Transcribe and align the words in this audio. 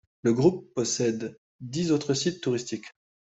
Le 0.23 0.33
groupe 0.33 0.73
possède 0.73 1.37
dix 1.59 1.91
autres 1.91 2.15
sites 2.15 2.41
touristiques. 2.41 2.91